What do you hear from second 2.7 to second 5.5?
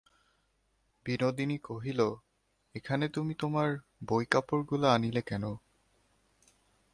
এখানে তুমি তোমার বই-কাপড়গুলা আনিলে কেন।